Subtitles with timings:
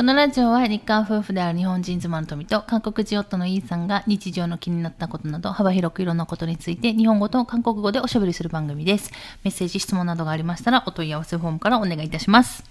[0.00, 9.10] このラジオは日韓夫婦である日本人妻の富と韓国人夫のイーさんが日常の気になったことなど幅広くいろんなことについて日本語と韓国語でおしゃべりする番組です。
[9.44, 12.69] メッセージ、質問などがありましたらお問い合わせフォームからお願いいたします。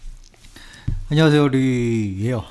[1.10, 2.44] 안녕하세요, 리예요.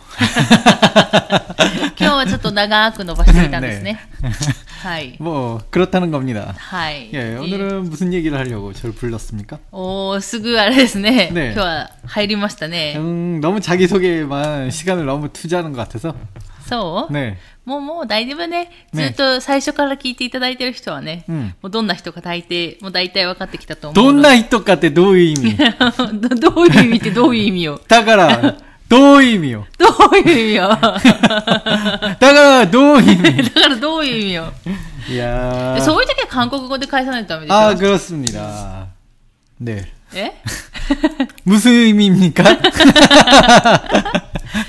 [1.99, 3.99] 今日はちょっと長く伸ばしていたんですね。
[4.83, 5.17] はい。
[5.19, 6.53] 뭐 그렇다는 겁니다.
[6.57, 7.09] はい。
[7.13, 9.59] 예, 오늘은 무슨 얘기를 하려고 저를 불렀습니까?
[9.71, 11.29] おー、すぐあれですね。
[11.31, 12.95] ね今日は入りましたね。
[12.97, 16.15] 음, 너무 자기 소개에만 시간을 너무 투자하는 것 같아서.
[16.67, 17.37] そう、 네.
[17.67, 18.69] もうもう大丈夫ね。
[18.93, 24.27] ずねっと最初から聞いていただいてる人はね、うんもうどんな人か大抵、もう大体分かってきたと思うので。
[24.27, 25.55] 돈나 히토카테 도의미.
[26.13, 28.55] ど どういう意味ってどういう意味よ 다가라
[28.89, 29.65] 도의미요.
[29.79, 30.77] どういう意味よだ
[32.19, 33.49] 다가라 도의미.
[33.49, 34.53] からどういう意味よ
[35.09, 35.75] 이야.
[35.75, 38.87] でそういう時は韓国語で返さないとダメでしょ 아 그렇습니다.
[39.61, 39.85] 네.
[40.13, 40.33] え
[41.45, 42.43] 무슨 의미입니까?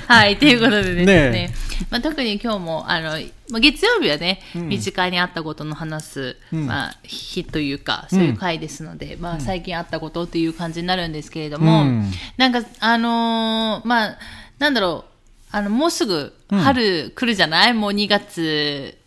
[0.07, 1.29] はい、ということでですね。
[1.29, 1.53] ね
[1.89, 3.11] まあ、特に今日も、あの、
[3.49, 14.17] まあ、月曜日はね、うん身近にあったことの話す、うんまあ、日というか、そういう回ですので、まあ、最近あったことっていう感じになるんですけれども、うんなんか、あのーまあ、
[14.59, 15.11] なんだろう、
[15.51, 18.97] あの、もうすぐ春来るじゃない、もう2月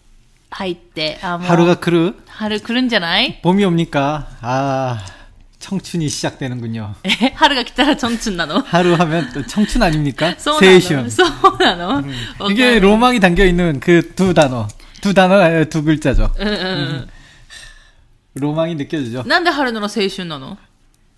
[0.51, 2.15] 入って、あもう 하루가 크루?
[2.29, 4.29] 春来るんじゃない 봄이 옵니까?
[4.41, 4.99] 아
[5.63, 6.95] 청춘이 시작되는군요.
[7.05, 10.35] え、春が来たらチョンチュンなの 하루 하면 또 청춘 아닙니까?
[10.39, 11.11] そうなの 세이슌.
[11.11, 12.17] そうなの、わかんない
[12.53, 14.69] 이게 로망이 담겨 있는 그 두 단어.
[15.01, 16.31] 두 단어 아니라 두 글자죠.
[16.39, 17.09] うんうんうん。
[18.35, 19.25] 로망이 느껴지죠.
[19.25, 20.57] なんで春なの青春なの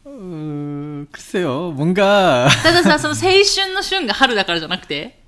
[0.06, 1.72] 어, 글쎄요.
[1.76, 5.20] 뭔가 たださ、その青春の旬が春だからじゃなくて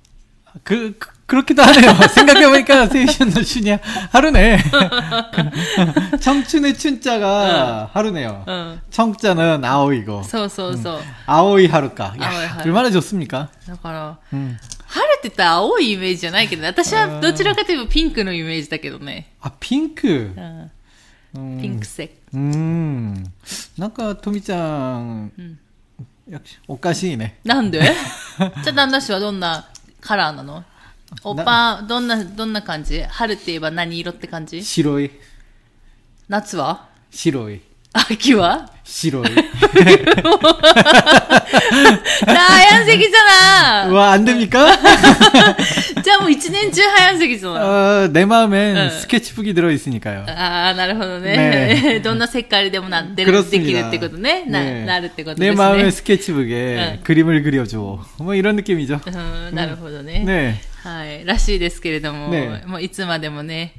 [0.63, 1.93] 그, 그 그렇기도 하네요.
[2.09, 3.79] 생각해보니까 세이슌 춘이야
[4.11, 4.59] 하루네.
[6.19, 8.43] 청춘의 춘자가 하루네요.
[8.47, 8.81] うん。
[8.91, 10.99] 청자는 아오이고 そうそうそう。
[11.25, 12.13] 아오이 하루까.
[12.21, 12.63] 야, 아오이 하루.
[12.65, 13.49] 얼마나 좋습니까?
[13.67, 14.57] だから、 음.
[14.85, 19.31] 春って言ったら青いイメージじゃないけど、私はどちらかというとピンクのイメージだけどね。
[19.41, 20.33] 아 핑크.
[20.35, 20.71] うん。
[21.35, 21.61] 음.
[21.61, 22.09] ピンク色。
[22.35, 23.25] 음.
[23.77, 25.57] 뭔가 토미짱 음.
[26.31, 27.37] 역시 오까시네.
[27.43, 29.65] なんでじゃあ、旦那氏はどんな
[29.99, 30.63] カラーなの
[31.23, 35.11] おっぱ、どんな、どんな感じ春って言えば何色って感じ 시로이.
[36.27, 37.61] 夏は 시로이.
[37.93, 39.23] 秋は 시로이.
[42.25, 44.67] ハヤン席じゃな 와, 안 됩니까?
[46.03, 48.89] じゃあもう一年中ハヤン席じゃな 어, 내 마음엔 응.
[48.89, 50.25] 스케치북이 들어있으니까요.
[50.27, 51.37] ああ、なるほどね。
[51.37, 53.51] ねどんな世界でもなってる、 그렇습니다.
[53.51, 54.45] できるってことね。
[54.47, 54.85] な、 네.
[54.85, 55.91] なるってこと 내 です 마음의 ね。
[55.91, 57.03] 스케치북에 응.
[57.03, 58.03] 그림을 그려줘.
[58.17, 58.99] 뭐 이런 느낌이죠.
[59.05, 59.09] う
[59.51, 60.23] ん、なるほどね。
[60.25, 60.61] 네.
[60.87, 61.25] はい。
[61.25, 63.73] らしいですけれども、ねもういつまでもね、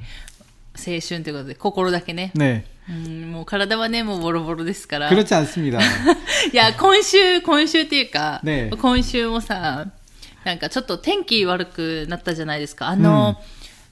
[0.75, 2.31] 青春ということで、心だけね。
[2.35, 2.63] 네.
[2.87, 5.09] うん、もう体はね、もうボロボロですから。
[5.09, 5.79] 그렇지 않습니다.
[5.81, 9.87] い や、今週、今週っていうか、ね今週もさ、
[10.43, 12.87] なんかちょっと天気悪くなったじゃないですか。
[12.87, 13.41] あの、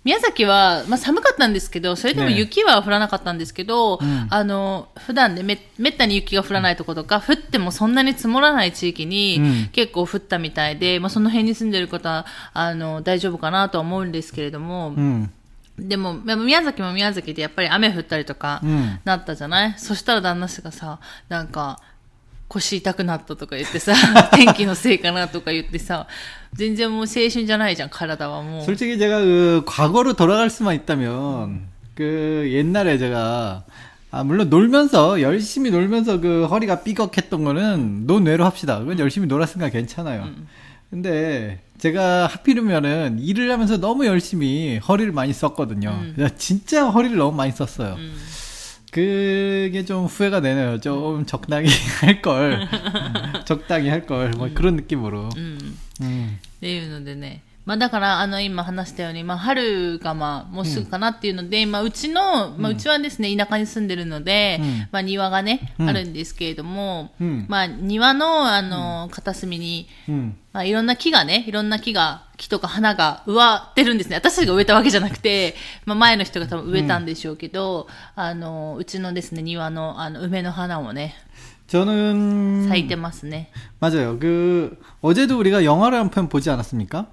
[0.04, 4.26] 宮崎は、まあ、寒かったんですけど、それでもね雪は降らなかったんですけど、ん。
[4.30, 9.68] あの、普段ねめ、めったに雪が降らないところとか、降ってもそんなに積もらない地域にうん。
[9.72, 15.28] 結構降ったみたいで、まあ、その辺に住んでる方は、あの、大丈夫かなとは思うんですけれども、 음.
[15.78, 18.98] でも、まあ宮崎も宮崎でやっぱり雨降ったりとかうん。
[19.04, 20.98] なったじゃない、そしたら旦那氏がさ、
[21.28, 21.80] なんか、
[22.48, 23.94] 腰痛くなったとか言ってさ、
[24.32, 26.06] 天気のせいかなとか言ってさ、
[26.53, 28.65] 全然もう青春じゃないじゃん、体はもう。
[28.65, 31.61] 솔직히 제가 그 과거로 돌아갈 수만 있다면
[31.95, 33.63] 그 옛날에 제가
[34.11, 38.79] 아 물론 놀면서 열심히 놀면서 그 허리가 삐걱했던 거는 논외로 합시다.
[38.79, 40.29] 그건 열심히 놀았으니까 괜찮아요.
[40.91, 45.99] 근데 제가 하필이면은 일을 하면서 너무 열심히 허리를 많이 썼거든요.
[46.15, 47.95] 그래서 진짜 허리를 너무 많이 썼어요.
[47.97, 48.15] 음.
[48.90, 50.80] 그게 좀 후회가 되네요.
[50.80, 51.26] 좀 음.
[51.26, 51.68] 적당히
[52.00, 52.68] 할 걸.
[53.44, 54.30] 적당히 할 걸.
[54.30, 55.28] 뭐 그런 느낌으로.
[55.36, 55.76] 음.
[56.00, 56.38] 음.
[56.60, 57.20] 네, 근데 네.
[57.20, 57.42] 네.
[57.67, 70.33] まあだから、あの、今話したように、まあ春がまあもうすぐかなっていうので、まあうちの、まあうちはですね、田舎に住んでるので、うんまあ庭がね、うんあるんですけれども、うんまあ庭の、あの、片隅に、 음.
[70.51, 74.17] まあ、いろんな木がね、いろんな木が、木とか花が植わってるんですね。
[74.17, 75.55] 私たちが植えたわけじゃなくて、
[75.85, 81.15] まあ、前の人が多分植えたんでしょうけど、あの、うちのですね、庭の、あの、梅の花もね、
[81.69, 83.49] 저는 咲いてますね。
[83.79, 84.19] 맞아요.
[84.19, 87.07] 그 어제도 우리가 영화를 한 편 보지 않았습니까?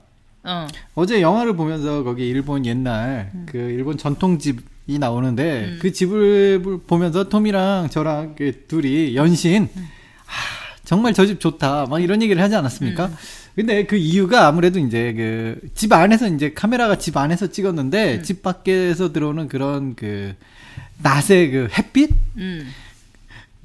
[0.45, 0.67] 어.
[0.95, 3.45] 어제 영화를 보면서 거기 일본 옛날 음.
[3.49, 5.79] 그 일본 전통집 이 나오는데 음.
[5.81, 9.87] 그 집을 보면서 톰이랑 저랑 그 둘이 연신 음.
[10.27, 10.31] 아,
[10.83, 13.07] 정말 저 집 좋다 막 이런 얘기를 하지 않았습니까?
[13.07, 13.15] 음.
[13.55, 18.23] 근데 그 이유가 아무래도 이제 그 집 안에서 이제 카메라가 집 안에서 찍었는데 음.
[18.23, 20.35] 집 밖에서 들어오는 그런 그
[21.01, 22.67] 낮의 그 햇빛 음.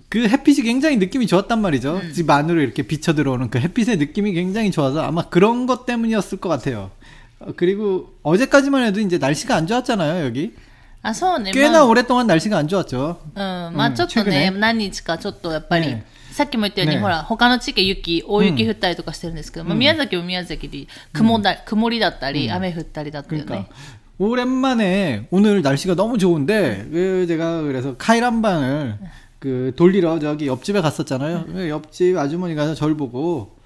[0.09, 2.01] 그 햇빛이 굉장히 느낌이 좋았단 말이죠.
[2.13, 6.47] 집 안으로 이렇게 비쳐 들어오는 그 햇빛의 느낌이 굉장히 좋아서 아마 그런 것 때문이었을 것
[6.49, 6.91] 같아요.
[7.39, 10.53] 어, 그리고 어제까지만 해도 이제 날씨가 안 좋았잖아요, 여기.
[11.01, 11.51] あ、そうね。
[11.51, 13.19] 꽤나 まあ 오랫동안 날씨가 안 좋았죠.
[13.35, 13.41] うん、
[13.75, 23.69] まあうんちょっとね、中何日かちょっとやっぱり、ねさっきも言ったように、ねほら、他の地域雪、大雪降ったりとかしてるんですけど、まあ宮崎も宮崎で曇だ、曇りだったり、雨降ったりだったよ 그러니까 ね。
[24.17, 28.97] 오랜만에 오늘 날씨가 너무 좋은데 그 제가 그래서 카이란방을
[29.40, 31.46] 그 돌리러 저기 옆집에 갔었잖아요.
[31.46, 33.56] 그 옆집 아주머니가 저를 보고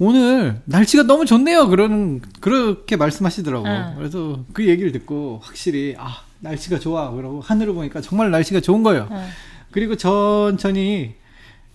[0.00, 1.68] 오늘 날씨가 너무 좋네요.
[1.68, 3.66] 그러는 그렇게 말씀하시더라고.
[3.66, 3.94] 응.
[3.96, 7.10] 그래서 그 얘기를 듣고 확실히 아 날씨가 좋아.
[7.12, 9.08] 그러고 하늘을 보니까 정말 날씨가 좋은 거예요.
[9.10, 9.24] 응.
[9.70, 11.14] 그리고 천천히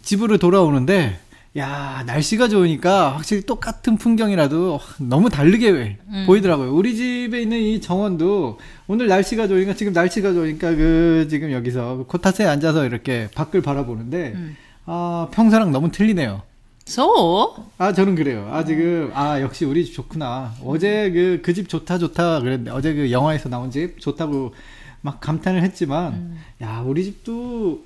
[0.02, 1.18] 집으로 돌아오는데
[1.56, 6.24] 야 날씨가 좋으니까 확실히 똑같은 풍경이라도 너무 다르게 음.
[6.26, 6.74] 보이더라고요.
[6.74, 8.58] 우리 집에 있는 이 정원도
[8.88, 14.58] 오늘 날씨가 좋으니까 지금 날씨가 좋으니까 그 지금 여기서 코타스에 앉아서 이렇게 밖을 바라보는데 음.
[14.86, 16.42] 아 평소랑 너무 틀리네요.
[16.86, 18.50] そう아 저는 그래요.
[18.52, 20.54] 아 지금 아 역시 우리 집 좋구나.
[20.66, 24.56] 어제 그 그 집 좋다 좋다 그랬는데 어제 그 영화에서 나온 집 좋다고
[25.02, 27.84] 막 감탄을 했지만 야 우리 집도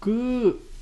[0.00, 0.66] 그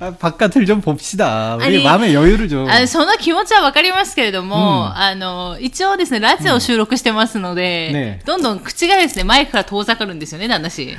[0.00, 1.56] 아, 바깥을 좀 봅시다.
[1.56, 2.68] 우리 아니, 마음의 여유를 좀.
[2.68, 4.58] あのその気持ちはわかりますけれども、う
[4.90, 10.96] んあの、一応ですね、ラジオを収録してますので、ねどんどん口がですね、マイクから遠ざかるんですよね、旦那氏。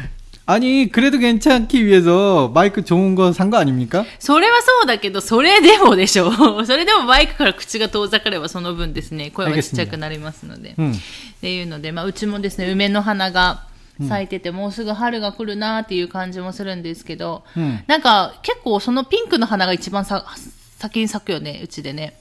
[0.47, 4.05] 아니 그래도 괜찮기 위해서 마이크 좋은 거 산 거 아닙니까?
[4.19, 6.29] それはそうだけど、それでもでしょ
[6.59, 6.65] う。
[6.67, 10.75] それでもマイクから口が遠ざかればその分ですね、声はちっちゃくなりますので。
[10.77, 10.91] 음.
[10.93, 10.95] っ
[11.41, 13.63] ていうので、まあ、うちもですね、梅の花が
[14.07, 20.25] 咲いてて、もうすぐ春が来るなっていう感じもするんですけど、うんなんか結構そのピンクの花が一番さ
[20.77, 22.17] 先に咲くよね、うちでね。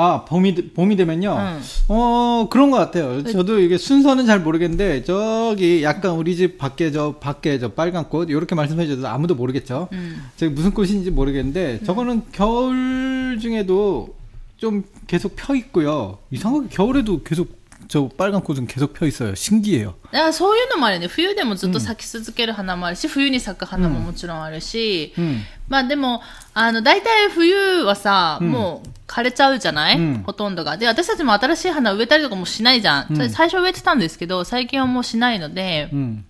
[0.00, 1.36] 아 봄이 되- 봄이 되면요.
[1.36, 1.60] 응.
[1.88, 3.20] 어 그런 것 같아요.
[3.24, 8.30] 저도 이게 순서는 잘 모르겠는데 저기 약간 우리 집 밖에 저 밖에 저 빨간 꽃
[8.30, 9.88] 이렇게 말씀해 주셔도 아무도 모르겠죠.
[9.92, 10.28] 음.
[10.36, 14.14] 저기 무슨 꽃인지 모르겠는데 저거는 겨울 중에도
[14.56, 16.18] 좀 계속 펴 있고요.
[16.30, 17.48] 이상하게 겨울에도 계속
[17.92, 19.34] 저 빨간 꽃은 계속 펴 있어요.
[19.34, 19.94] 신기해요.
[20.12, 21.08] だからそういうのもあるよね。
[21.08, 25.40] 冬でもずっと咲き続ける花もあるし、冬に咲く花ももちろんあるし、 음.
[25.68, 26.20] まあでも、
[26.52, 30.76] あの、大体冬はさ、うんもう枯れちゃうじゃない、うんほとんどが。
[30.76, 33.06] で、私たちも新しい花植えたりとかもしないじゃん。
[33.10, 36.24] うん最初植えてたんですけど、最近はもうしないので、 음.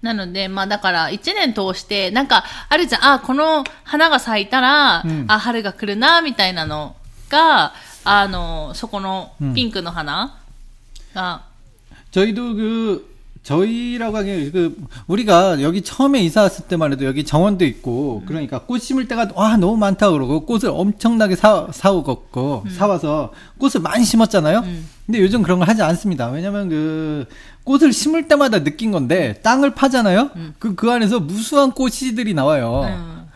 [0.00, 6.96] なので、まあだから、一年通して、なんか、あるじゃん、あ、この花が咲いたら、うんあ、春が来るな、みたいなの
[7.28, 7.72] が、
[8.04, 10.35] あの、そこのうんピンクの花
[11.17, 11.41] 아.
[12.11, 14.75] 저희도 그 저희라고 하기엔 그
[15.07, 18.25] 우리가 여기 처음에 이사 왔을 때만 해도 여기 정원도 있고 음.
[18.25, 22.69] 그러니까 꽃 심을 때가 와 너무 많다 그러고 꽃을 엄청나게 사 사오고 음.
[22.69, 24.59] 사와서 꽃을 많이 심었잖아요.
[24.59, 24.89] 음.
[25.05, 26.29] 근데 요즘 그런 걸 하지 않습니다.
[26.29, 27.25] 왜냐면 그
[27.63, 30.29] 꽃을 심을 때마다 느낀 건데 땅을 파잖아요.
[30.29, 30.53] 그그 음.
[30.59, 32.81] 그, 그 안에서 무수한 꽃이들이 나와요.
[32.83, 33.27] 음.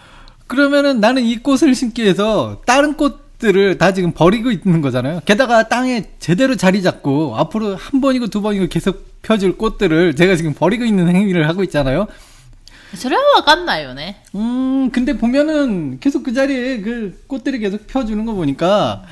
[0.48, 5.21] 그러면은 나는 이 꽃을 심기 위해서 다른 꽃 들을 다 지금 버리고 있는 거잖아요.
[5.25, 10.55] 게다가 땅에 제대로 자리 잡고 앞으로 한 번이고 두 번이고 계속 펴줄 꽃들을 제가 지금
[10.55, 12.07] 버리고 있는 행위를 하고 있잖아요.
[12.95, 14.23] それはわかんないよね。
[14.35, 19.03] 음, 근데 보면은 계속 그 자리에 그 꽃들이 계속 펴주는 거 보니까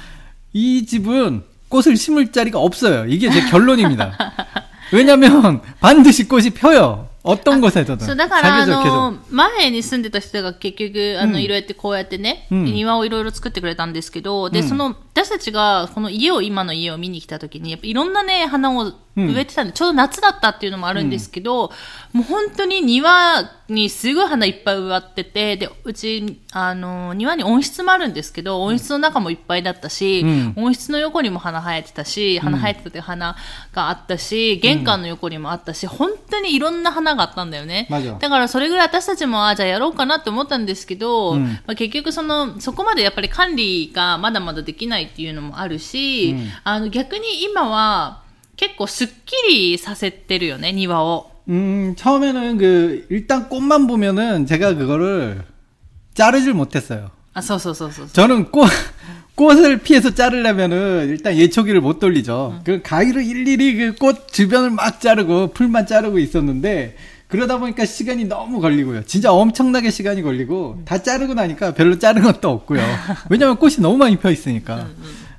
[0.53, 3.07] 이 집은 꽃을 심을 자리가 없어요.
[3.07, 4.17] 이게 제 결론입니다.
[4.93, 7.08] 왜냐면 반드시 꽃이 펴요.
[7.23, 8.05] 어떤 곳에서든.
[8.05, 8.85] そう、だから、あ 사계절 계속.
[8.85, 18.94] の、前に住んでた人が結局、あの、うんいろいろやってこうやってね、うん庭をいろいろ作ってくれたんですけど、で、うんその、 私たちが、この家を、今の家を見に来た時に、やっぱいろんなね、花を
[19.28, 21.72] 植えてたんで、ちょうど夏だったっていうのもあるんですけど、
[22.14, 23.12] もう本当に庭
[23.68, 30.54] にすごい花いっぱい植わってて、で、うち、あの、庭に温室もあるんですけど、温室の中もいっぱいだったし、うん。
[30.56, 33.36] 温室の横にも花生えてたし、花生えてたっていう花
[33.74, 37.88] があったし、玄関の横にもあったし、本当にいろんな花があったんだよね。
[38.20, 41.44] だからそれぐらい私たちも、あじゃあやろうかなって思ったんですけど、うん。
[41.44, 48.23] まあ、結局その、そこまでやっぱり管理がまだまだできないっていうのもあるし、うんあの逆に今は
[48.57, 51.31] 結構すっきりさせてるよね、庭を。
[51.49, 55.45] 음, 처음에는 그, 일단 꽃만 보면은 제가 그거를
[56.15, 57.11] 자르질 못했어요.
[57.35, 58.09] あ、そうそうそうそう。
[58.13, 58.69] 저는 꽃,
[59.35, 62.61] 꽃을 피해서 자르려면은 일단 예초기를 못 돌리죠.
[62.65, 66.97] 그 가위로 일일이 그 꽃 주변을 막 자르고 풀만 자르고 있었는데
[67.30, 69.04] 그러다 보니까 시간이 너무 걸리고요.
[69.06, 72.82] 진짜 엄청나게 시간이 걸리고 다 자르고 나니까 별로 자른 것도 없고요.
[73.30, 74.88] 왜냐면 꽃이 너무 많이 펴 있으니까.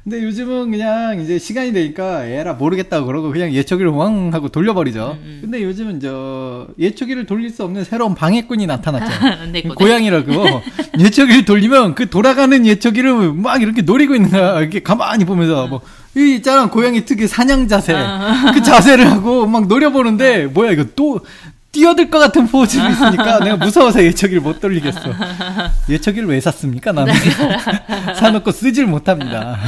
[0.04, 5.18] 근데 요즘은 그냥 이제 시간이 되니까 에라 모르겠다고 그러고 그냥 예초기를 왕 하고 돌려버리죠.
[5.20, 5.38] 음, 음.
[5.42, 9.62] 근데 요즘은 저 예초기를 돌릴 수 없는 새로운 방해꾼이 나타났죠.猫ね。
[9.74, 10.32] 고양이라고
[10.98, 14.60] 예초기를 돌리면 그 돌아가는 예초기를 막 이렇게 노리고 있는 거야.
[14.60, 15.80] 이렇게 가만히 보면서 뭐.
[16.16, 17.94] 이 있잖아 고양이 특유의 사냥 자세
[18.52, 21.20] 그 자세를 하고 막 노려보는데 뭐야 이거 또
[21.72, 25.00] 뛰어들 것 같은 포즈가 있으니까 내가 무서워서 예초기를 못 돌리겠어.
[25.88, 26.92] 예초기를 왜 샀습니까?
[26.92, 28.14] 나는 네.
[28.14, 29.58] 사놓고 쓰질 못합니다.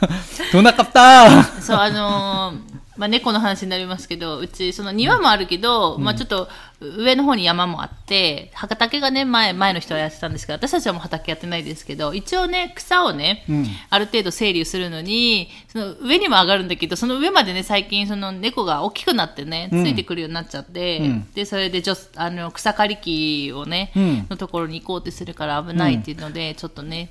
[0.50, 1.50] 돈 아깝다.
[1.52, 2.58] 그래서 아주
[3.02, 13.66] まあ、猫の話になりますけど、うち、その庭もあるけど、まあ、ちょっと上の方に山もあって、畑がね、前、前の人はやってたんですけど、私たちはもう畑やってないですけど、一応ね、草をね、うん。
[13.90, 19.86] ある程度整理するのに、その上にも上がるんだけど、その上までね、最近その猫が大きくなってね、つうん。
[19.88, 21.32] いてくるようになっちゃって、うん。
[21.32, 21.82] で、それで
[22.14, 24.26] あの草刈り機をね、うん。
[24.30, 27.10] のところに行こうってするから危ないっていうので、ちょっとね、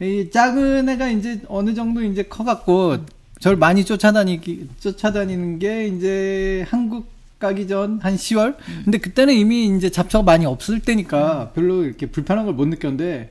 [0.00, 2.98] 이 작은 애가 이제 어느 정도 이제 커갖고
[3.40, 8.56] 저를 많이 쫓아다니기 쫓아다니는 게 이제 한국 가기 전 한 10월.
[8.84, 13.30] 근데 그때는 이미 이제 잡초가 많이 없을 때니까 별로 이렇게 불편한 걸 못 느꼈는데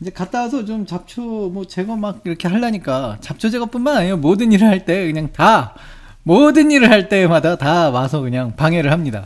[0.00, 4.16] 이제 갔다 와서 좀 잡초 뭐 제거 막 이렇게 하려니까 잡초 제거뿐만 아니에요.
[4.16, 5.74] 모든 일을 할 때 그냥 다
[6.22, 9.24] 모든 일을 할 때마다 다 와서 그냥 방해를 합니다.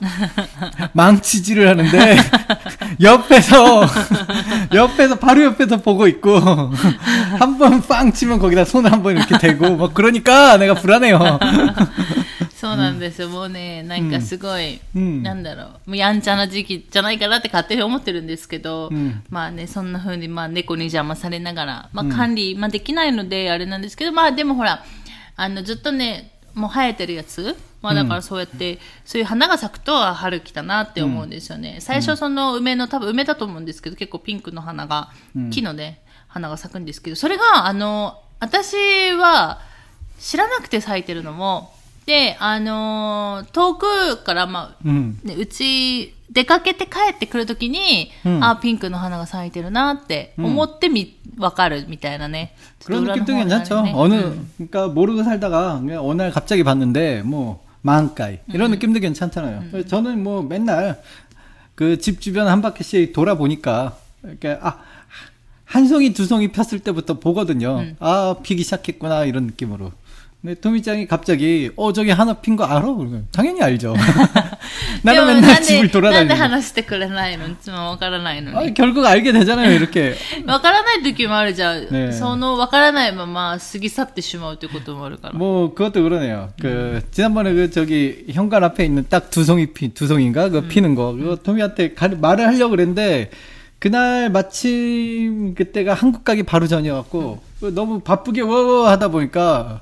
[0.95, 2.17] 망치질을 하는데
[3.03, 3.85] 옆에서
[4.74, 9.76] 옆에서 바로 옆에서 보고 있고 한 번 빵 치면 거기다 손을 한 번 이렇게 대고
[9.78, 11.40] 막 그러니까 내가 불안해요.
[12.56, 13.30] そうなんですよ。
[13.30, 24.84] もうね、なんかすごい、うんなんだろう、もうやんちゃな時期じゃないかなって勝手に思ってるんですけど、うんまあね、そんな風に、まあ猫に邪魔されながら、まあ管理、まあできないのであれなんですけど、まあでもほら、
[25.36, 31.78] あの、ずっとね、もう生えてるやつ まあだからそうやって、そういう花が咲くと、あ春来たなって思うんですよね。
[31.80, 35.10] 最初その梅の、多分梅だと思うんですけど、結構ピンクの花が、
[35.52, 38.76] 木のね、花が咲くんですけど、それが、あの、私
[39.14, 39.60] は
[40.20, 41.72] 知らなくて咲いてるのも、
[42.06, 45.20] で、あのー遠くから、まあ、 음.
[45.24, 52.56] ね、うち出かけて帰ってくるときに、うんあ、ピンクの花が咲いてるなって思ってみ、わかるみたいなね。
[52.86, 53.82] 그런 ちょっ 느낌도 と裏の方にある 괜찮죠.
[53.84, 59.01] ね 어느 うん 그러니까 모르고 살다가 그냥 어느 날 갑자기 봤는데 뭐 망가이 이런 느낌도
[59.01, 59.87] 괜찮잖아요.
[59.87, 61.03] 저는 뭐 맨날
[61.75, 64.79] 그 집 주변 한 바퀴씩 돌아보니까 이렇게 아
[65.65, 67.83] 한 송이 두 송이 폈을 때부터 보거든요.
[67.99, 69.91] 아 피기 시작했구나 이런 느낌으로.
[70.42, 72.82] 근데 토미짱이 갑자기 어 저기 하나 핀 거 알아?
[72.82, 73.96] 그러면 당연히 알죠.
[75.04, 76.38] で 나는 も 맨날 なん 집을 で、なんで 돌아다니는.
[76.38, 78.74] 話してくれないのいつもわからないの 아, に。
[78.76, 80.16] 결국 알게 되잖아요 이렇게.
[80.46, 81.90] わからない時もあるじゃん。
[81.90, 85.34] ねそのわからないまま過ぎ去ってしまうということもあるから。
[85.34, 86.50] 뭐 그것도 그러네요.
[86.62, 90.94] 그 지난번에 그 저기 현관 앞에 있는 딱 두 송이 피, 두 송인가 그 피는
[90.94, 93.32] 거 그거 토미한테 가, 말을 하려고 그랬는데
[93.80, 99.82] 그날 마침 그때가 한국 가기 바로 전이어갖고 그 너무 바쁘게 워워 하다 보니까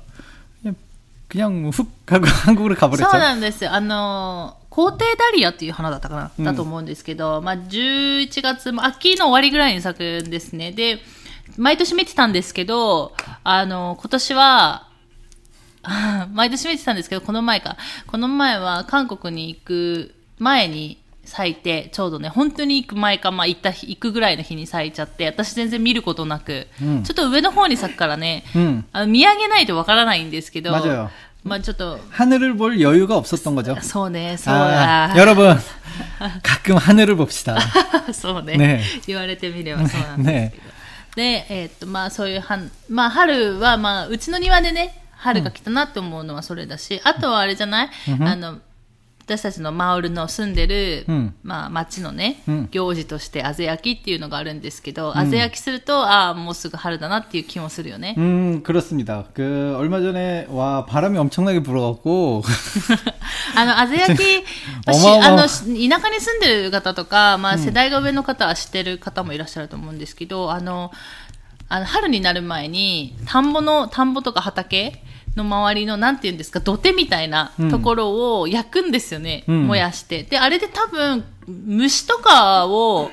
[1.30, 3.18] 그냥 훅 하고 한국으로 そう 가버렸죠.
[3.18, 3.72] なんですよ。
[3.72, 10.72] あの、皇帝ダリアっていう花だったかな、うんだと思うんですけど、まあ、11月、まあ秋の終わりぐらいに咲くんですね。
[10.72, 11.00] で、
[11.56, 13.12] 毎年見てたんですけど、
[13.42, 14.88] あの、今年は、
[15.82, 17.76] あ 毎年見てたんですけど、この前か。
[18.06, 20.98] この前は韓国に行く前に
[21.30, 31.08] 咲いて、ちょうどね、本当に行く前か、まあ行った日、行くぐらいの日に咲いちゃって、私全然見ることなく、うんちょっと上の方に咲くからね、 음 あの見上げないとわからないんですけど、 맞아요.
[31.42, 33.76] まあちょっと、 하늘을 볼 여유가 없었던 거죠.
[33.82, 35.16] そうね、そう 아, だ。
[35.16, 35.58] 여러분
[36.42, 37.58] 가끔 하늘을 봅시다.
[38.12, 40.64] そうねね言われてみればそうなんですけど。
[41.16, 48.58] で、えーっと、まあそういうはん、まあ春は、まあうちの庭でね、春が来たなって思うのはそれだし、あとはあれじゃない、あの、
[49.26, 58.14] 私たちのマウルの住んでる、うんまあ町のね、うん行事としてあぜ焼きっていうのがあるんですけど、あぜ焼きすると、ああ、もうすぐ春だなっていう気もするよね。
[58.16, 59.24] 음 그렇습니다.
[59.34, 62.44] 그 얼마 전에 와 바람이 엄청나게 불어갖고
[63.56, 64.44] あの、あぜ焼き、
[64.88, 70.92] おしまおまあの、し田舎に住んでる方とか、まあ、世代が上の方は知ってる方もいらっしゃると思うんですけど、あの、
[71.68, 75.02] あの春になる前に、田んぼの、田んぼとか畑
[75.36, 79.44] の周りの、なんていうんですか、土手みたいなところを焼くんですよね。
[79.46, 80.22] うん燃やして。
[80.22, 83.10] で、あれで多分、虫とかを、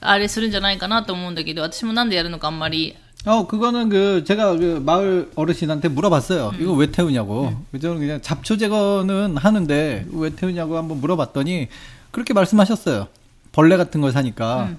[0.00, 6.52] あれするんじゃないかなと思うんだけど、私もなんでやるのかあんまり 어, 그거는 그, 제가 그 마을 어르신한테 물어봤어요.
[6.54, 6.62] 음.
[6.62, 7.52] 이거 왜 태우냐고.
[7.80, 11.68] 저는 그냥 잡초 제거는 하는데 왜 태우냐고 한번 물어봤더니
[12.10, 13.08] 그렇게 말씀하셨어요.
[13.52, 14.78] 벌레 같은 걸 사니까 음.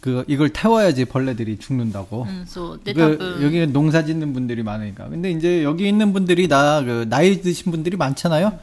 [0.00, 2.26] 그, 이걸 태워야지 벌레들이 죽는다고.
[2.28, 2.80] うん、そう。
[2.82, 5.08] で、多 그, 分、 여기 농사 짓는 분들이 많으니까.
[5.08, 8.58] 근데 이제 여기 있는 분들이 다 그 나이 드신 분들이 많잖아요.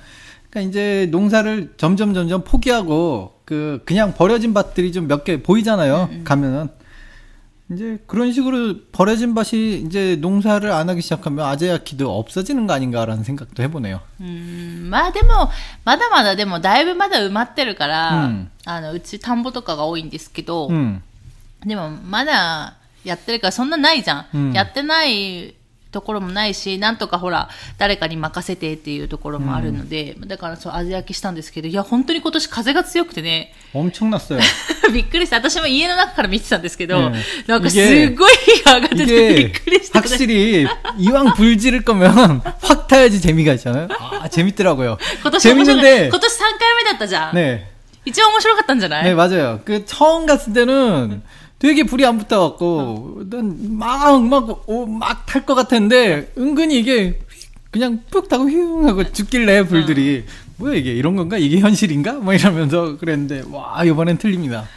[0.49, 6.09] 그러니까 이제 농사를 점점 점점 포기하고 그 그냥 버려진 밭들이 좀 몇 개 보이잖아요.
[6.25, 6.69] 가면은
[7.71, 13.61] 이제 그런 식으로 버려진 밭이 이제 농사를 안 하기 시작하면 아제야키도 없어지는 거 아닌가라는 생각도
[13.61, 14.01] 해보네요.
[14.19, 15.49] うん、まあでも、
[15.85, 21.03] まだまだでも、だいぶまだ埋まってるから、うんあの、うち田んぼとかが多いんですけど、 음,
[21.65, 24.25] でも、まだやってるからそんなないじゃん。
[24.33, 25.55] うんやってない
[25.91, 34.39] ところもないし、なんとかほら、誰かに任せてっていうところもあるので、だからそう、味焼きしたんですけど、いや、本当に今年風が強くてね、 엄청났어요.
[34.93, 35.37] びっくりした。
[35.37, 37.13] 私も家の中から見てたんですけど、うん
[37.47, 39.11] なんかすっごい火が上がっててび
[39.47, 39.99] 이게 っくりした。
[40.01, 40.67] 확실히
[40.99, 42.11] 이왕 불 지를 거면
[42.61, 43.87] 확 타야지 재미가 있잖아요.
[44.21, 44.99] 아 재밌더라고요.
[45.23, 47.33] 今年面白かった 재밌는데 今年3回目だったじゃん。
[47.33, 47.65] 네.
[48.05, 49.59] 一番面白かったんじゃない 네, 맞아요.
[49.65, 51.23] 그 처음 갔을 때는
[51.63, 54.65] 되게 불이 안 붙어갖고, 난 막, 막,
[54.99, 60.25] 막 탈 것 같았는데, 은근히 이게 휙, 그냥 푹 타고 휘웅 하고 죽길래 불들이.
[60.57, 61.37] 뭐야 이게 이런 건가?
[61.37, 62.13] 이게 현실인가?
[62.13, 64.67] 뭐 이러면서 그랬는데, 와, 이번엔 틀립니다.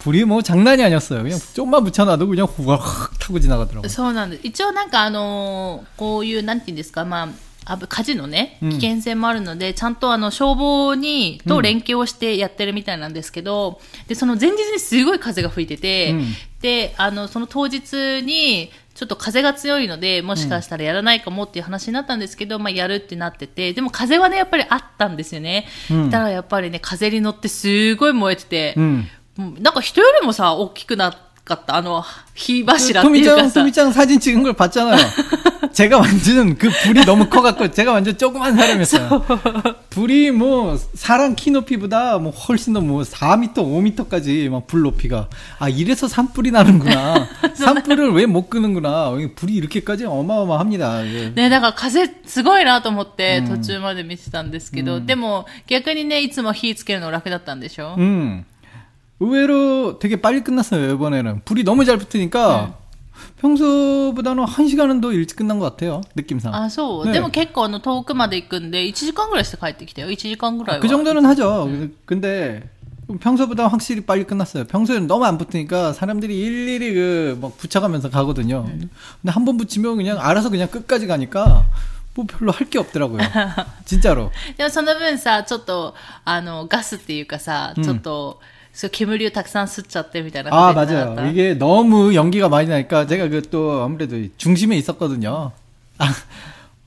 [0.00, 1.22] 불이 뭐 장난이 아니었어요.
[1.22, 3.88] 그냥 조금만 붙여놔도 그냥 후각 타고 지나가더라고요.
[3.88, 4.40] そうなんです。
[4.46, 7.32] 一応なんかあのーこういう、なんていうんですか、まあ、あぶ
[7.65, 8.69] 火事のね、うん。
[8.69, 16.33] 危険性もあるので、ちゃんとあの消防に、と連携をしてやってるみたいなんですけど、で、その前日にすごい風が吹いてて、うん。
[16.61, 25.67] で、あの、その当日に、ちょっと風が強いので、もしかしたらやらないかもっていう話になったんですけど、まあやるってなってて、でも風はね、やっぱりあったんですよね。
[25.89, 26.09] うん。
[26.09, 28.75] だからやっぱりね、風に乗ってすごい燃えてて、
[29.37, 31.19] なんか人よりもさ、大きくなか
[31.54, 32.02] った、あの、
[32.34, 33.60] 火柱っていうか 토미짱, さ。
[33.60, 34.96] 토미짱 사진 찍은 걸 봤잖아요.
[35.72, 39.24] 제가 완전 그 불이 너무 커갖고 제가 완전 조그만 사람이었어요.
[39.90, 45.68] 불이 뭐 사람 키 높이보다 뭐 훨씬 더 뭐 4m, 5m까지 막 불 높이가 아
[45.68, 47.26] 이래서 산불이 나는구나.
[47.54, 49.14] 산불을 왜 못 끄는구나.
[49.18, 51.02] 이게 불이 이렇게까지 어마어마합니다.
[51.02, 51.30] 이게.
[51.34, 58.44] ね、だから風すごいなと思って途中まで見てたんですけど、でも逆にね、いつも火つけるの楽だったんでしょ、 음.
[59.20, 61.42] 의외로 되게 빨리 끝났어요, 이번에는.
[61.44, 62.74] 불이 너무 잘 붙으니까
[63.40, 66.52] 평소보다는 한 시간은 더 일찍 끝난 것 같아요, 느낌상.
[66.54, 70.08] あ、そう、ねでも結構あの遠くまで行くんで、1時間ぐらいして帰ってきたよ。
[70.08, 70.82] 1時間ぐらいは。
[70.82, 71.68] 그 정도는 하죠.
[72.06, 72.68] 근데
[73.20, 74.64] 평소보다 확실히 빨리 끝났어요.
[74.64, 78.64] 평소에는 너무 안 붙으니까 사람들이 일일이 그 막 붙여가면서 가거든요.
[78.64, 78.88] 근데
[79.30, 81.64] 한 번 붙이면 그냥 알아서 그냥 끝까지 가니까
[82.14, 83.18] 뭐 별로 할 게 없더라고요.
[83.84, 84.30] 진짜로.
[84.56, 88.40] でもその分さ、ちょっと、あの、ガスっていうかさ、ちょっと、
[88.72, 91.16] そう煙をたくさん吸っちゃってみたいな 아 感じになっ 맞아요.
[91.16, 95.52] た 이게 너무 연기가 많이 나니까 제가 그 또 아무래도 중심에 있었거든요.
[95.98, 96.12] 아,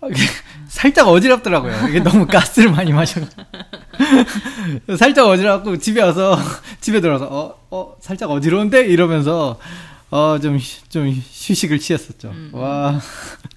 [0.10, 0.22] 이게
[0.68, 1.88] 살짝 어지럽더라고요.
[1.88, 3.22] 이게 너무 가스를 많이 마셔.
[4.98, 6.38] 살짝 어지럽고 집에 와서
[6.82, 9.58] 집에 들어와서 어, 어 살짝 어지러운데 이러면서
[10.10, 12.34] 어좀좀 좀 휴식을 취했었죠.
[12.52, 13.00] 와.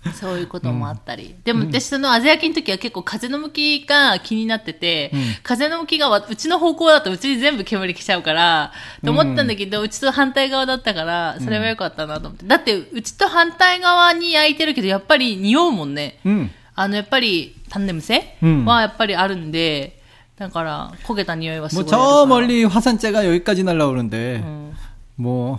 [0.15, 1.35] そういうこともあったり。
[1.45, 8.73] でも私そのアジアキの時は結構風の向きが気になってて、うん風の向きがわうちの方向だとうちに全部煙来ちゃうから、
[9.05, 12.47] と思ったんだけど、うちと反対側だったから、それは良かったなと思って。
[12.47, 16.19] だって、うちと反対側に焼いてるけど、やっぱり匂うもんね。
[16.25, 16.51] 음.
[16.75, 20.01] あの、やっぱり、タンデムセうんはやっぱりあるんで、
[20.39, 22.03] だから、焦げた匂いはすご 뭐 いあるから。
[22.23, 24.77] 저 멀리 화산재가 여기까지 날라오는데 うん。
[25.17, 25.59] 뭐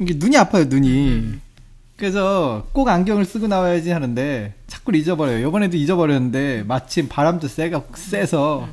[0.00, 1.40] 이게 눈이 아파요 눈이.
[1.96, 5.48] 그래서 꼭 안경을 쓰고 나와야지 하는데 자꾸 잊어버려요.
[5.48, 8.68] 이번에도 잊어버렸는데 마침 바람도 세가 세서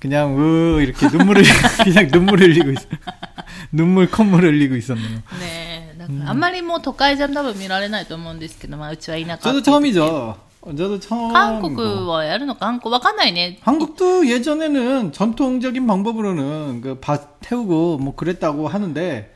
[0.00, 1.42] 그냥 으 이렇게 눈물을
[1.84, 2.86] 그냥 눈물 흘리고 있어.
[3.72, 5.18] 눈물 콧물 흘리고 있었네요.
[5.40, 10.36] ねえ、だからあんまりもう都会じゃ多分見られないと思うんですけど、まあ、うちは田舎っていう 저도 처음이죠.
[10.64, 13.58] 저도 처음 韓国はやるのか韓国わかんないね。
[13.62, 19.30] 한국도 예전에는 전통적인 방법으로는 그 밭 태우고 뭐 그랬다고 하는데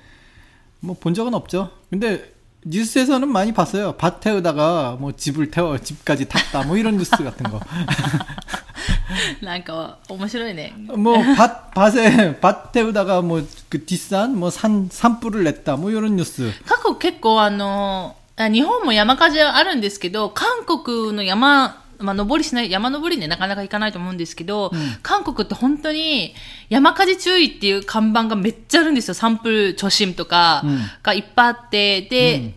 [0.82, 1.70] 뭐 본 적은 없죠.
[1.90, 2.32] 근데
[2.64, 3.92] 뉴스에서는 많이 봤어요.
[3.96, 7.60] 밭 태우다가 뭐 집을 태워 집까지 탔다 뭐 이런 뉴스 같은 거.
[9.42, 10.74] なんか面白いね。
[10.96, 16.52] 뭐 밭 밭에 밭 태우다가 뭐 그 뒷산 뭐 산 산불을 냈다 뭐 이런 뉴스.
[16.66, 26.35] 韓国結構あの、あ日本も山火事あるんですけど、韓国の山、 まあ、登りしない、山登りね、なかなか行かないと思うんですけど、うん、韓国って本当に
[26.69, 29.13] 山火事注意っていう看板がめっちゃあるんですよ。
[29.13, 30.63] サンプル、貯心とか
[31.01, 32.53] がいっぱいあって、で、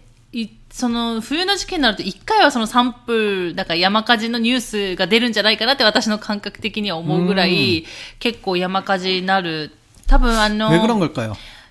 [0.77, 7.87] その冬の時期になると一回はそのサンプル、だから山火事のニュースが出るんじゃないかなって私の感覚的には思うぐらい、
[8.19, 9.73] 結構山火事になる。
[10.07, 10.69] 多分あの、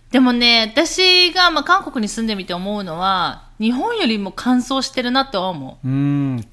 [0.10, 5.88] でもね、私がまあ韓国に住んでみて思うのは、日本よりも乾燥してるなとは思う。
[5.88, 6.46] うん。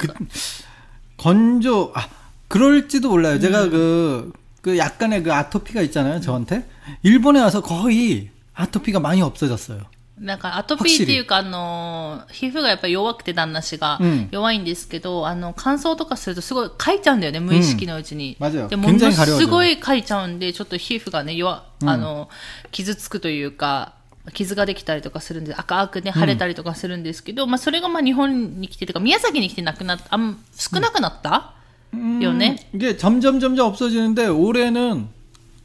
[1.21, 2.07] 건조, 아,
[2.47, 3.39] 그럴지도 몰라요.
[3.39, 4.31] 제가 그,
[4.61, 6.67] 그 약간의 그 아토피가 있잖아요, 저한테.
[7.03, 9.79] 일본에 와서 거의 아토피가 많이 없어졌어요.
[9.79, 9.97] う。
[10.19, 18.35] なんかアトピーっていうか、あの、皮膚がやっぱり弱くて旦那氏がうん弱いんですけど、あの、乾燥とかするとすごいかいちゃうんだよね、無意識のうちに。
[18.39, 22.29] うん맞아요 でも、も 굉장히 の 가려워져요 すごいかいちゃうんで、ちょっと皮膚がね、弱、うんあの、
[22.71, 23.93] 傷つくというか、
[24.33, 31.53] 傷ができたりとかするんで、赤くね、腫れたりとかするんですけど、まあ、それがまあ日本に来てとか、宮崎に来てなくなっあん、少なくなった、
[31.93, 35.07] 음, 요ね 이게 점점 점점 없어지는데 올해는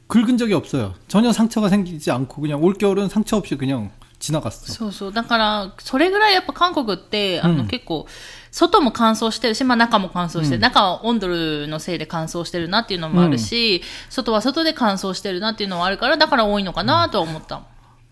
[0.07, 0.95] 긁은 적이 없어요.
[1.09, 3.91] 전혀 상처가 생기지 않고 그냥 올 겨울은 상처 없이 그냥
[4.21, 4.73] 지나갔어.
[4.73, 5.13] そうそう。
[5.13, 8.07] だから、それぐらいやっぱ韓国って、あの、うん結構、
[8.53, 10.57] 外も乾燥してるし、まあ中も乾燥してる。
[10.57, 11.29] うん中は温度
[11.67, 17.63] のせいで乾燥してるなっていうのもあるし、外は外で乾燥してるなっていうのはあるから、だから多いのかなとは思った。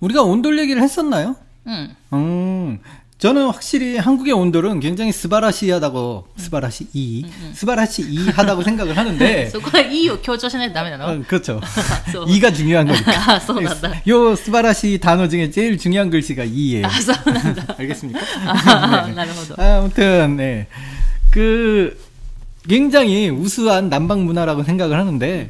[0.05, 1.35] 우리가 온돌 얘기를 했었나요?
[1.67, 1.95] 응.
[2.13, 2.79] 음,
[3.17, 9.49] 저는 확실히 한국의 온돌은 굉장히 스바라시하다고 스바라시 이 응, 스바라시 이하다고 생각을 하는데.
[9.51, 11.21] 그거 이요 교조시는 다음에나.
[11.27, 11.59] 그렇죠.
[12.27, 13.31] 이가 중요한 거니까.
[13.33, 13.93] 아, 소난다.
[14.07, 16.85] 요 스바라시 단어 중에 제일 중요한 글씨가 이예요.
[16.85, 17.75] 아, 소난다.
[17.79, 18.19] 알겠습니까?
[18.45, 19.63] 아, 네.
[19.71, 20.67] 아무튼 네.
[21.31, 21.97] 그
[22.69, 25.49] 굉장히 우수한 남방 문화라고 생각을 하는데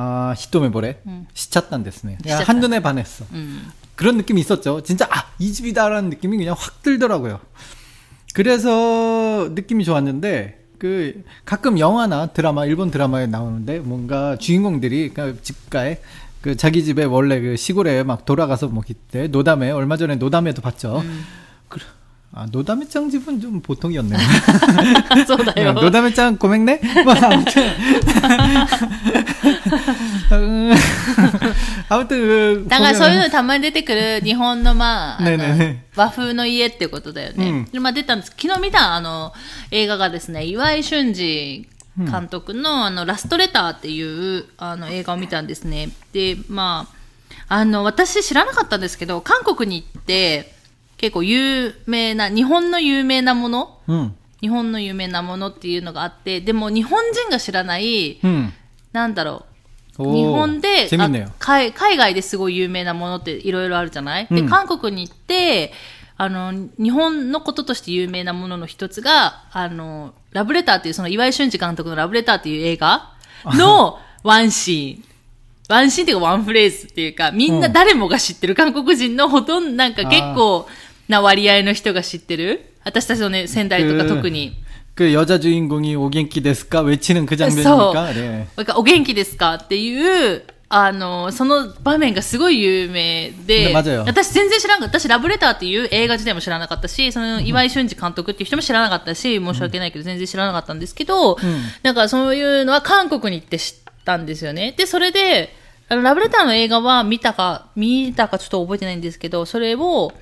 [0.00, 1.02] 아 히토메보레
[1.34, 2.18] 시찼단 됐네.
[2.22, 2.44] 시찼다.
[2.44, 3.26] 한 눈에 반했 어.
[3.32, 3.60] うん。
[4.00, 4.82] 그런 느낌이 있었죠.
[4.82, 7.38] 진짜 아이 집이다라는 느낌이 그냥 확 들더라고요.
[8.32, 16.00] 그래서 느낌이 좋았는데 그 가끔 영화나 드라마 일본 드라마에 나오는데 뭔가 주인공들이 그 집가에
[16.40, 21.02] 그 자기 집에 원래 그 시골에 막 돌아가서 뭐 그때 노담에 얼마 전에 노담에도 봤죠.
[21.68, 21.78] 그,
[22.37, 24.19] 아 노담의 짱 집은 좀 보통이었네요.
[25.25, 25.71] そうだよ。
[25.71, 26.81] 노담의 짱 고맹네?
[27.05, 27.63] 뭐 아무튼
[30.33, 30.73] 음,
[31.87, 37.67] 아무튼 그 だから 보면은- そういうのたまに出てくる日本のまあ、あのねえねえね和風の家ってことだよね。
[37.71, 38.33] でまあ出たんです。
[38.37, 39.31] 昨日見たあの
[39.71, 45.89] 映画がですね、岩井俊二監督の、あのラストレターっていうあの映画を見たんですね。
[46.11, 46.89] で、ま
[47.47, 50.53] あ、あの、私知らなかったんですけど、韓国に行って
[51.00, 58.52] 結構有名な、日本の有名なもの、うん、日本の有名なものっていうのがあって、でも日本人が知らない、うん、
[58.92, 59.46] なんだろ
[59.98, 60.90] う、日本で
[61.38, 65.72] 海外ですごい有名なものっていろいろあるじゃない、うん、で韓国に行って
[66.18, 73.14] あの日本のこととして有名なものの一つがあのラブレターっていうその岩井俊二監督の「ラブレター」っていう映画
[73.46, 75.10] のワンシーン。
[75.70, 84.63] ワンシーンっていうかワンフレーズっていうかみんな誰もが知ってる韓国人のほとんどなんか結構、うんな割合の人が知ってる私たちのね仙台とか特に。
[84.95, 88.13] 그 여자 주인공이 오겐키 데스까 외치는 그 장면이니까.
[88.13, 88.47] 네.
[88.55, 94.99] なんかお元気ですかっていう、あの、その場面がすごい有名で、ね맞아요 私全然知らんかった。
[94.99, 101.37] 私、ラブレターっていう映画自体も知らなかったし、その岩井俊二監督っていう人も知らなかったし、申し訳ないけど全然知らなかったんですけど、
[101.83, 104.73] なんかそういうのは韓国に行って知ったんですよね。
[104.77, 105.53] で、それで、
[105.89, 110.13] あのラブレターの映画は見たか、見たかちょっと覚えてないんですけど、それを、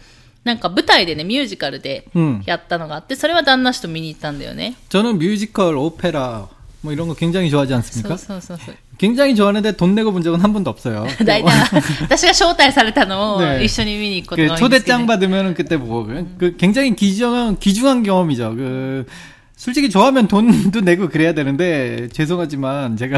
[0.43, 4.75] なんか舞台でね、ミュージカルでうんやったのがあって、それは旦那氏と見に行ったんだよね。
[4.89, 6.47] 저는 뮤지컬, 오페라
[6.81, 8.17] 뭐 이런 거 굉장히 좋아하지 そう 않습니까?
[8.17, 8.75] そうそうそう。
[8.97, 11.07] 굉장히 좋아하는데 돈 내고 본 적은 한 번도 없어요.
[11.25, 11.43] 大体、
[12.01, 15.07] 私が招待されたのをね一緒に見に行くことが 그 多いんですけど、 초대장 ね。
[15.07, 16.05] 받으면은 그때 보고
[16.37, 18.53] 그 굉장히 귀중한 귀중한 경험이죠.
[18.55, 19.05] 그
[19.55, 23.17] 솔직히 좋아하면 돈도 내고 그래야 되는데 죄송하지만 제가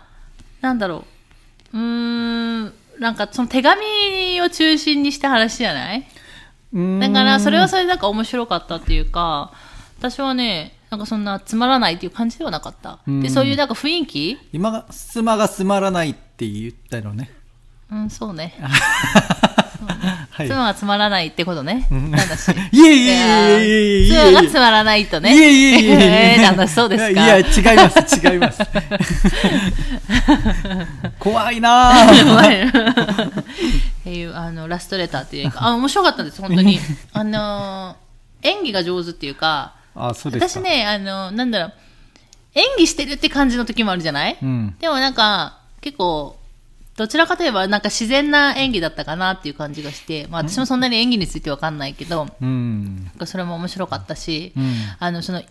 [0.61, 1.05] なんだろ
[1.73, 1.77] う。
[1.77, 6.05] うーん、なんかその手紙を中心にした話じゃない？
[6.99, 9.51] だからそれはそれでなんか面白かったっていうか、
[9.99, 12.99] 私はね、なんかそんなつまらないっていう感じではなかった。
[13.07, 14.37] で、そういうなんか雰囲気？
[14.53, 17.31] 今が、妻がつまらないって言ったのね。
[17.91, 18.55] うん、そうね。
[20.29, 20.47] はい。
[20.47, 21.87] 妻がつまらないってことね。
[21.91, 22.51] んなんだし。
[22.71, 25.35] いえいえいえいえいえ妻がつまらないとね。
[25.35, 27.25] いえいえいえいええー なんだ、そうですか。
[27.25, 27.45] いや、違い
[27.77, 28.61] ます、違います。
[31.19, 32.23] 怖いなぁ。
[32.23, 32.71] 怖いっ
[34.03, 35.67] ていう、あの、ラストレターっていう映画。
[35.67, 36.79] あ、面白かったです、本当に。
[37.13, 40.61] あのー、演技が上手っていうか、あ、そうですか。
[40.61, 41.73] 私ね、あの、なんだろう、
[42.55, 44.75] 演技してるって感じの時もあるじゃない、うん。
[44.79, 46.37] でもなんか、結構、
[46.97, 53.05] どちらかといえば、なんか自然な演技だったかなっていう感じがして、まあ私もそんなに演技についてわかんないけど、うん。
[53.05, 55.41] なんかそれも面白かったし、うんあの、その、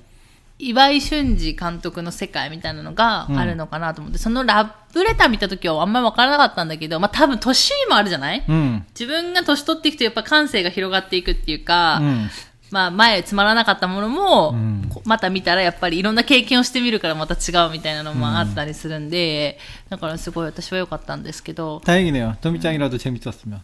[0.58, 8.86] 岩井俊二監督の世界みたいなのがあるのかなと思って、そのラブレター見た時はあんまりわからなかったんだけど、まあ多分年もあるじゃない、うん。
[8.90, 12.30] 自分が年取っていくとやっぱ感性が広がっていくっていうか、うん。
[12.71, 19.59] まあ前つまらなかったものも、うんこまた見たらやっぱりいろんな経験をしてみるからまた違うみたいなのもあったりするんで、
[19.89, 22.37] だからすごい私は良かったんですけど、 다행이네요.
[22.41, 23.61] 도미짱이라도 재밌었으면.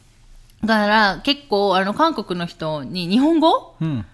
[0.64, 4.06] だから結構あの韓国の人に日本語 음.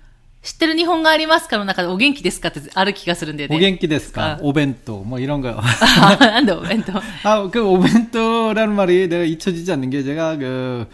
[0.41, 3.57] 知ってる日本語ありますかの中でお元気ですかってある気がするんだよね。
[3.57, 4.38] 오겐키 데스까?
[4.38, 4.39] 아.
[4.41, 5.60] 오벤토 뭐 이런 거요.
[5.60, 6.93] あなんでお弁当
[7.27, 10.88] 아, 그 오벤토라는 말이 내가 잊혀지지 않는 게 제가 그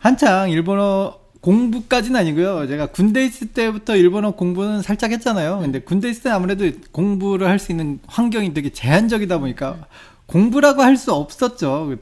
[0.00, 2.67] 한창 일본어 공부까지는 아니고요.
[2.67, 5.59] 제가 군대 있을 때부터 일본어 공부는 살짝 했잖아요.
[5.59, 9.85] 근데 군대 있을 때 아무래도 공부를 할 수 있는 환경이 되게 제한적이다 보니까
[10.25, 11.97] 공부라고 할 수 없었죠.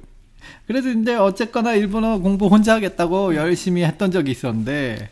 [0.65, 5.09] 그래도 근데 어쨌거나 일본어 공부 혼자 하겠다고 열심히 했던 적이 있었는데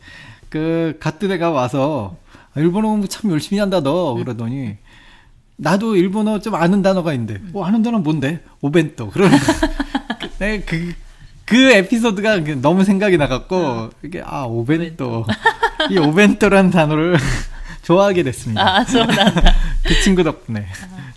[0.47, 2.15] 그 애가 와서
[2.55, 4.77] 일본어 공부 참 열심히 한다 너 그러더니
[5.57, 9.37] 나도 일본어 좀 아는 단어가 있는데 어 아는 단어 뭔데 오벤토 그러는
[10.39, 10.93] 네, 그,
[11.50, 15.24] 그 에피소드가 그 너무 생각이 나갖고 이게 아 오벤토
[15.90, 17.16] 이 오벤토라는 단어를
[17.84, 19.54] 좋아하게 됐습니다 ああ、そうなんだ。
[19.84, 20.66] 그 친구 덕분에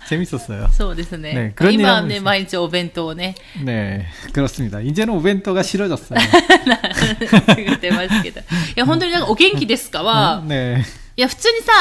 [0.08, 1.34] 재밌었어요 そうですね。
[1.34, 2.22] ね그런 今は 일하고 ね、 있어요.
[2.22, 8.40] 毎日お弁当をね、 네 그렇습니다 이제는 오벤토가 싫어졌어요 作ってますけど。
[8.40, 8.42] い
[8.76, 10.84] や、本当になんかお元気ですかは、 네
[11.17, 11.71] いや、普通にさ、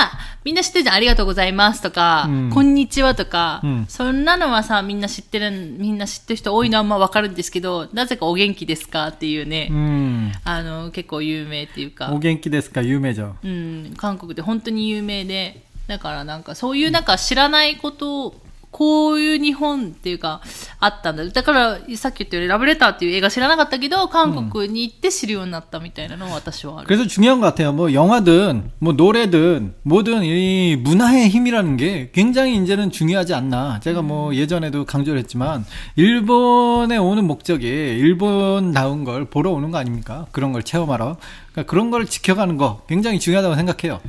[0.44, 12.12] みんな知ってるじゃん、ありがとうございますとか、うん、こんにちはとか、うん、そんなのはさ、みんな知ってる、みんな知ってる人多いのはあんまわかるんですけど、なぜかお元気ですかっていうね、うん、あの、結構有名っていうか。
[12.12, 12.81] お元気ですか？
[12.83, 13.38] 有名じゃん。
[13.42, 18.40] うん、韓国で本当に有名で、だからなんかそういうなんか知らないことを、
[18.73, 20.41] こういう日本っていうか、
[20.80, 21.25] あったんだ。
[21.25, 26.88] だから、さっき言ったように、ラブレターっていう映画知らなかったけど、韓国に行って知るようになったみたいなのは私はある。
[26.88, 27.73] 그래서 중요한 것 같아요.
[27.73, 33.80] 뭐 영화든 뭐 노래든 뭐든 이 문화의 힘이라는 게 굉장히 이제는 중요하지 않나.
[33.80, 40.28] 제가 뭐 예전에도 강조를 했지만 일본에 오는 목적이 일본 나온 걸 보러 오는 거 아닙니까?
[40.32, 41.17] 그런 걸 체험하러.
[41.55, 44.01] 그러니까 그런 걸 지켜가는 거 굉장히 중요하다고 생각해요.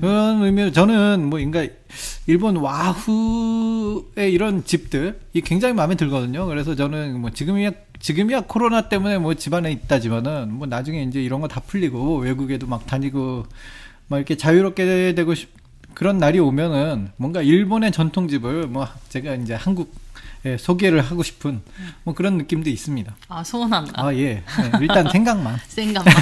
[0.00, 1.66] 그런 의미로 저는 뭐 인가
[2.28, 6.46] 일본 와후의 이런 집들 이 굉장히 마음에 들거든요.
[6.46, 11.48] 그래서 저는 뭐 지금이야 지금이야 코로나 때문에 뭐 집안에 있다지만은 뭐 나중에 이제 이런 거
[11.48, 13.46] 다 풀리고 외국에도 막 다니고
[14.06, 15.50] 막 이렇게 자유롭게 되고 싶
[15.94, 19.92] 그런 날이 오면은 뭔가 일본의 전통집을 뭐 제가 이제 한국
[20.44, 21.92] 예, 소개를 하고 싶은 음.
[22.02, 23.14] 뭐 그런 느낌도 있습니다.
[23.28, 24.06] 아, 소원한가?
[24.06, 24.34] 아, 예.
[24.34, 24.44] 네,
[24.80, 25.58] 일단 생각만.
[25.68, 26.14] 생각만.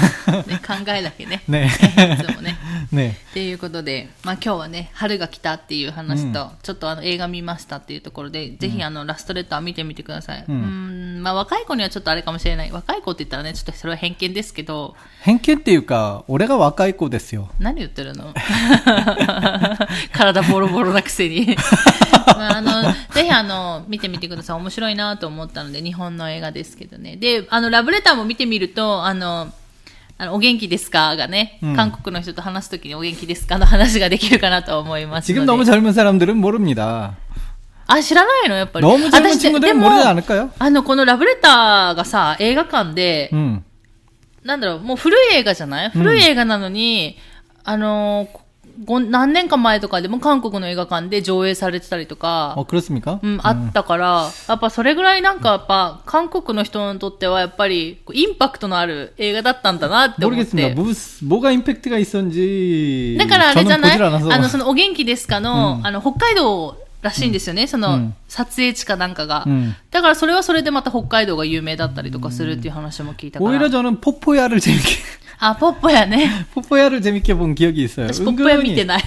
[0.45, 1.41] 네, 강가에 네.
[1.45, 1.67] 네.
[2.41, 2.55] 네
[2.91, 3.09] ね。
[3.09, 3.11] 네.
[3.31, 10.45] っていうことで、まあ今日はね、春が来たっていう話と、ちょっとあの映画見ましたっていうところで、ぜひあのラストレター見てみてください。
[10.47, 12.71] ううんん、まあ若い子にはちょっとあれかもしれない。
[12.71, 17.49] 若い子って言ったらね、ちょっとそれは偏見ですけど、偏見っていうか俺が若い子ですよ。
[17.59, 18.33] 何言ってるの？
[20.13, 21.55] 体ボロボロなくせに。
[22.37, 24.55] まあ、あの、ぜひあの、見てみてください。
[24.57, 27.15] 面白いなと思ったので、日本の映画ですけどね。
[27.17, 29.53] で、あの、ラブレターも見てみると、あの、
[30.20, 35.46] あの、お元気ですかがね、うん韓国の人と話すときにお元気ですかの話ができるかなと思いますの 지금 で。
[35.46, 37.16] 너무 젊은 사람들은 모릅니다.
[37.86, 38.86] あ、知らないのやっぱり。
[38.86, 40.50] 너무 젊은 私で 친구들은 でも 모르지 않을까요?
[40.58, 43.62] あの、このラブレターがさ、映画館で、 음.
[44.42, 47.18] なんだろう、もう古い映画じゃない古い映画なのに、
[47.64, 48.40] あのー、 ご
[48.86, 53.18] 何年か前とかでも韓国の映画館で上映されてたりとか、 어, 그렇습니까?
[53.22, 60.74] うん、あったから、やっぱそれぐらいなんかやっぱ韓国の人にとってはやっぱりこうインパクトのある映画だったんだなって思っ 모르겠습니다.
[60.74, 60.74] て。
[60.74, 60.92] 뭐,
[61.26, 73.50] 뭐가 임팩트가 있었는지 だからあれじゃ 저는 ない 보질 않아서 あの、そのお元気ですかの、 あの、北海道 らしいんですよね、その、うん撮影地かなんかが、うんだからそれはそれでまた北海道が有名だったりとかするっていう話も聞いたから。
[73.50, 74.98] 오히려 저는 포포야를 재밌게
[75.38, 76.28] あ、ポッポやね。
[76.54, 78.06] 포포야를 재밌게 본 기억이 있어요.
[78.06, 79.02] 私ポッポや見てない。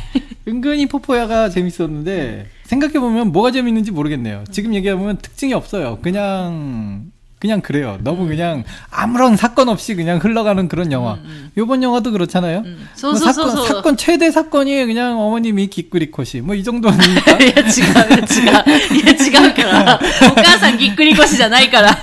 [0.47, 4.43] 은근히 포포야가 재밌었는데 생각해보면 뭐가 재밌는지 모르겠네요.
[4.51, 5.99] 지금 얘기해보면 특징이 없어요.
[6.01, 7.11] 그냥
[7.43, 7.97] 그냥 그래요.
[8.01, 11.19] 너무 그냥 아무런 사건 없이 그냥 흘러가는 그런 영화.
[11.57, 12.63] 요번 영화도 그렇잖아요.
[12.65, 13.67] うん、 뭐 そうそうそう 사건, そう。
[13.67, 16.99] 사건 최대 사건이 그냥 어머님이 기꾸리코시 뭐 이 정도니까
[17.39, 18.51] いや、違う、違う。
[18.91, 19.99] いや、違うから。
[20.31, 21.97] お母さんぎっくり腰じゃないから。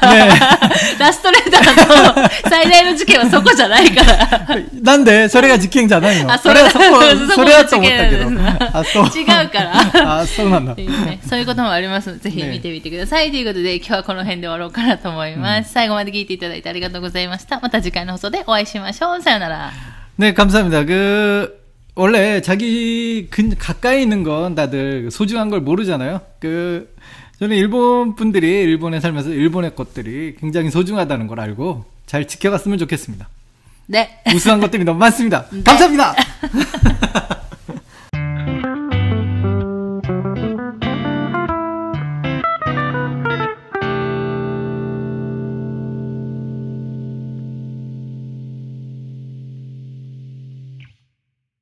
[0.98, 4.48] ラストレーダーの最大の事件はそこじゃないから。
[4.72, 6.30] 난데 소리가 직행잖아요.
[6.30, 10.20] あ、それ、 소리가 そこ 섞어 それだと思っ違たけどうんですあそう違うから。
[10.20, 13.30] あそうなんだっていうねそういうこともありますので、ぜひね見てみてください。
[13.30, 15.29] ということで、今日はこの辺で終わろうかなと思います。
[15.64, 17.60] 最後まで聞いていただいてありがとうございました。
[17.60, 19.22] また次回の放送でお会いしましょう。
[19.22, 19.72] さよなら。
[20.16, 20.84] 네, 감사합니다.
[20.84, 21.60] 그,
[21.94, 26.22] 원래 자기 근, 가까이 있는 건 다들 소중한 걸 모르잖아요.
[26.40, 26.94] 그,
[27.38, 33.28] 저는 일본 분들이 일본에 살면서 일본의 것들이 굉장히 소중하다는 걸 알고 잘 지켜갔으면 좋겠습니다.
[33.90, 35.44] で、 우수한 것들이 너무 많습니다.
[35.64, 36.14] 감사합니다!